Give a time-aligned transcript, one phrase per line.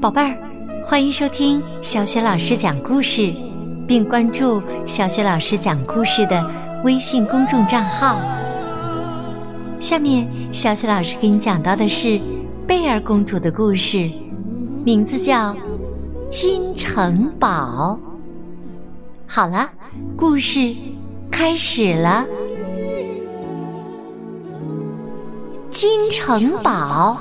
[0.00, 0.34] 宝贝儿，
[0.82, 3.30] 欢迎收听小雪老师讲故事，
[3.86, 6.42] 并关注小雪老师讲故事的
[6.82, 8.16] 微信公众账号。
[9.78, 12.18] 下面，小雪老师给你讲到的是
[12.66, 14.08] 贝儿公主的故事，
[14.86, 15.52] 名字叫
[16.30, 17.98] 《金城堡》。
[19.26, 19.68] 好了，
[20.16, 20.74] 故事
[21.30, 22.24] 开始了，
[25.70, 27.18] 《金城堡》。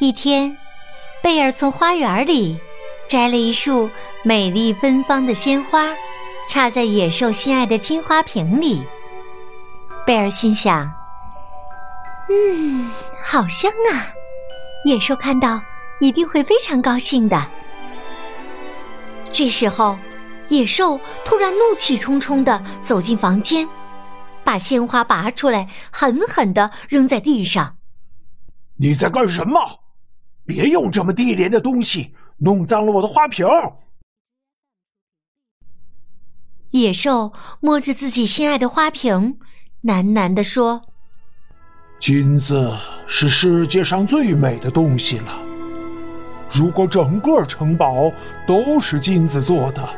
[0.00, 0.56] 一天，
[1.22, 2.58] 贝尔从花园里
[3.06, 3.90] 摘了一束
[4.22, 5.90] 美丽芬芳的鲜花，
[6.48, 8.82] 插在野兽心爱的金花瓶里。
[10.06, 10.90] 贝尔心想
[12.32, 12.90] ：“嗯，
[13.22, 14.08] 好香啊！
[14.86, 15.60] 野兽看到
[16.00, 17.46] 一定会非常高兴的。”
[19.30, 19.98] 这时候，
[20.48, 23.68] 野兽突然怒气冲冲的走进房间，
[24.42, 27.76] 把鲜花拔出来，狠狠的扔在地上。
[28.80, 29.60] “你在干什么？”
[30.50, 33.46] 别用这么低廉的东西弄脏了我的花瓶！
[36.70, 39.38] 野兽摸着自己心爱的花瓶，
[39.84, 40.82] 喃喃地说
[42.00, 45.40] ：“金子是世界上最美的东西了。
[46.50, 48.12] 如果整个城堡
[48.44, 49.88] 都是金子做的，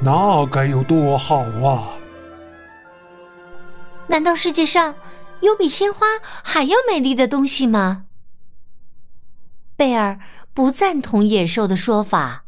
[0.00, 1.94] 那该有多好啊！
[4.08, 4.96] 难道世界上
[5.42, 6.06] 有比鲜花
[6.42, 8.05] 还要美丽的东西吗？”
[9.76, 10.18] 贝尔
[10.54, 12.44] 不赞同野兽的说法，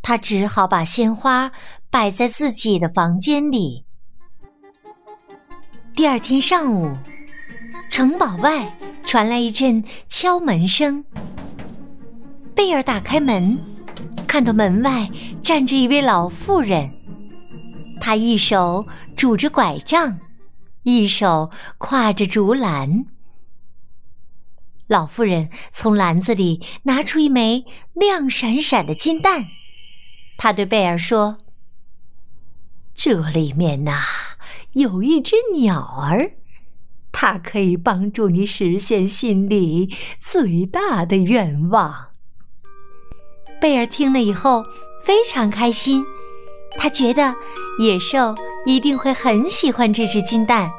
[0.00, 1.52] 他只好把鲜花
[1.90, 3.84] 摆在自己的房间里。
[5.94, 6.90] 第二天上午，
[7.90, 11.04] 城堡外传来一阵敲门声。
[12.54, 13.58] 贝尔打开门，
[14.26, 15.06] 看到门外
[15.42, 16.90] 站着一位老妇人，
[18.00, 20.18] 她一手拄着拐杖，
[20.84, 23.04] 一手挎着竹篮。
[24.88, 29.42] 老妇人从篮子里拿出一枚亮闪闪的金蛋，
[30.38, 31.38] 她对贝尔说
[32.94, 34.00] ：“这里面呐
[34.74, 36.32] 有一只鸟儿，
[37.10, 39.92] 它可以帮助你实现心里
[40.22, 42.08] 最大的愿望。”
[43.60, 44.64] 贝尔听了以后
[45.02, 46.04] 非常开心，
[46.78, 47.34] 他觉得
[47.80, 48.34] 野兽
[48.66, 50.70] 一定会很喜欢这只金蛋，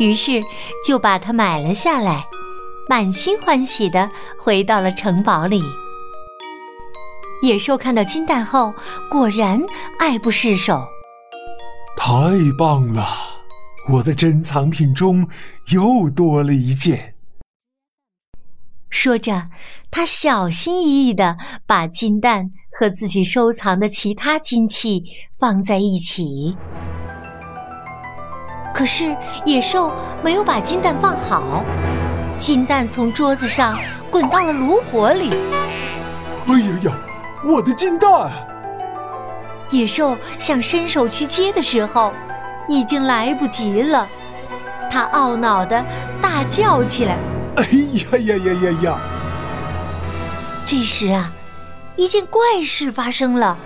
[0.00, 0.42] 于是
[0.86, 2.26] 就把它买了下来。
[2.88, 5.62] 满心欢喜的回到了城堡里。
[7.42, 8.74] 野兽看到金蛋后，
[9.10, 9.62] 果然
[9.98, 10.82] 爱不释手。
[11.96, 12.12] 太
[12.58, 13.04] 棒了！
[13.90, 15.28] 我的珍藏品中
[15.72, 17.14] 又多了一件。
[18.90, 19.50] 说着，
[19.90, 25.04] 他小心翼翼的把金蛋和自己收藏的其他金器
[25.38, 26.56] 放在一起。
[28.74, 29.92] 可是野兽
[30.24, 31.62] 没有把金蛋放好。
[32.48, 33.78] 金蛋从桌子上
[34.10, 35.28] 滚到了炉火里。
[36.46, 36.98] 哎呀呀，
[37.44, 38.08] 我的金蛋！
[39.68, 42.10] 野兽想伸手去接的时候，
[42.66, 44.08] 已经来不及了。
[44.90, 45.84] 他懊恼的
[46.22, 47.18] 大叫起来
[47.56, 48.98] ：“哎呀呀呀呀呀！”
[50.64, 51.30] 这时啊，
[51.96, 53.58] 一件怪事发生了。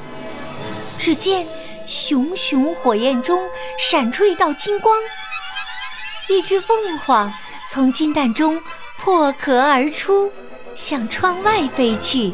[0.98, 1.46] 只见
[1.86, 3.38] 熊熊火焰中
[3.78, 4.92] 闪出一道金光，
[6.28, 7.32] 一只凤凰。
[7.72, 8.60] 从金蛋中
[8.98, 10.30] 破壳而出，
[10.76, 12.30] 向窗外飞去。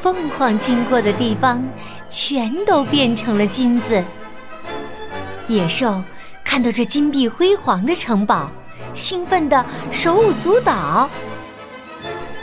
[0.00, 1.60] 凤凰经过的地方，
[2.08, 4.00] 全都变成了金子。
[5.48, 6.00] 野兽
[6.44, 8.48] 看到这金碧辉煌的城堡，
[8.94, 11.10] 兴奋的手舞足蹈。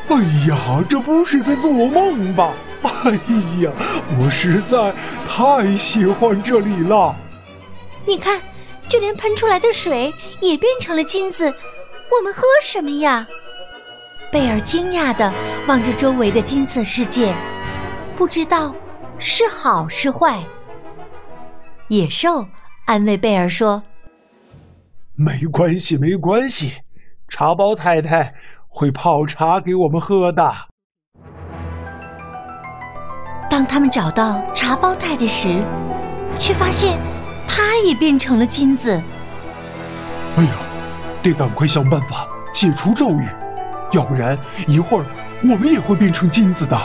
[0.10, 0.18] 哎
[0.50, 2.52] 呀，这不是在做梦吧？
[2.84, 3.12] 哎
[3.62, 3.72] 呀，
[4.20, 4.94] 我实在
[5.26, 7.16] 太喜欢这里了。
[8.06, 8.38] 你看。
[8.92, 13.26] 就连喷出来的水也变成了金子，我们喝什么呀？
[14.34, 15.32] 贝尔惊讶地
[15.66, 17.34] 望着周围的金色世界，
[18.18, 18.76] 不知道
[19.18, 20.44] 是好是坏。
[21.88, 22.46] 野兽
[22.86, 23.82] 安慰贝尔说
[25.16, 26.74] ：“没关系，没关系，
[27.30, 28.34] 茶包太太
[28.68, 30.54] 会泡茶给我们喝的。”
[33.50, 35.64] 当他们找到茶包太太时，
[36.38, 37.00] 却发现。
[37.48, 39.02] 它也变成了金子。
[40.38, 40.52] 哎呀，
[41.22, 43.28] 得赶快想办法解除咒语，
[43.92, 45.06] 要不然一会儿
[45.44, 46.78] 我们也会变成金子的。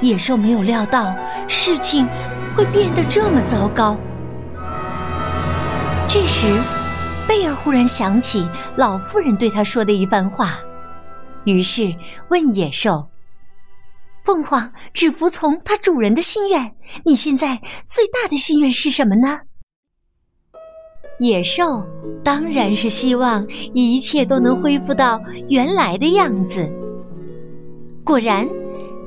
[0.00, 1.14] 野兽没有料到
[1.48, 2.06] 事情
[2.54, 3.96] 会变得这么糟糕。
[6.08, 6.46] 这时，
[7.26, 10.58] 贝尔忽然想起老妇人对他说的一番话，
[11.44, 11.94] 于是
[12.28, 13.08] 问野兽
[14.26, 16.74] ：“凤凰只服从它主人的心愿。
[17.04, 17.56] 你现在
[17.88, 19.40] 最大的心愿是什么呢？
[21.20, 21.82] 野兽
[22.22, 25.18] 当然是希望一切都能恢复到
[25.48, 26.68] 原来的样子。
[28.04, 28.46] 果然，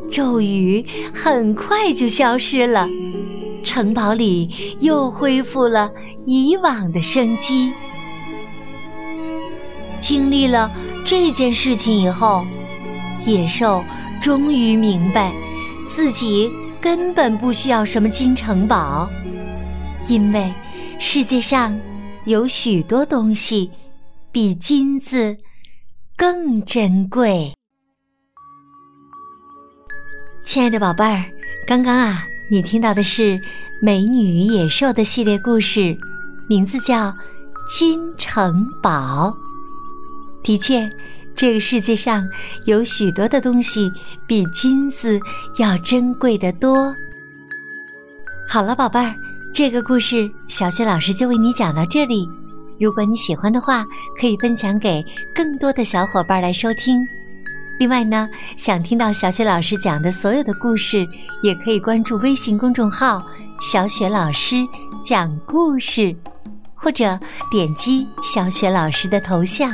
[0.09, 0.83] 咒语
[1.13, 2.87] 很快就消失了，
[3.63, 4.49] 城堡里
[4.79, 5.91] 又恢复了
[6.25, 7.71] 以往的生机。
[9.99, 10.71] 经历了
[11.05, 12.43] 这件事情以后，
[13.25, 13.83] 野兽
[14.21, 15.33] 终于明白，
[15.87, 16.51] 自己
[16.81, 19.09] 根本不需要什么金城堡，
[20.07, 20.53] 因为
[20.99, 21.77] 世界上
[22.25, 23.71] 有许多东西
[24.31, 25.37] 比金子
[26.17, 27.53] 更珍贵。
[30.45, 31.23] 亲爱的宝贝儿，
[31.67, 33.37] 刚刚啊，你听到的是
[33.81, 35.95] 《美女与野兽》的系列故事，
[36.49, 37.07] 名字叫
[37.77, 39.29] 《金城堡》。
[40.43, 40.89] 的确，
[41.39, 42.21] 这个世界上
[42.65, 43.89] 有许多的东西
[44.27, 45.17] 比金子
[45.57, 46.93] 要珍贵的多。
[48.49, 49.15] 好了，宝贝儿，
[49.53, 52.27] 这个故事小雪老师就为你讲到这里。
[52.77, 53.85] 如果你喜欢的话，
[54.19, 55.01] 可以分享给
[55.33, 56.99] 更多的小伙伴来收听。
[57.79, 58.27] 另外呢，
[58.57, 61.07] 想听到小雪老师讲的所有的故事，
[61.41, 63.23] 也可以关注微信公众号
[63.63, 64.57] “小雪老师
[65.01, 66.13] 讲故事”，
[66.75, 67.17] 或者
[67.49, 69.71] 点击小雪老师的头像。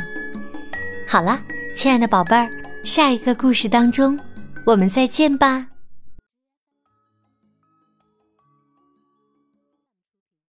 [1.16, 1.40] 好了，
[1.74, 2.46] 亲爱的宝贝儿，
[2.84, 4.20] 下一个故事当中，
[4.66, 5.66] 我们再见吧。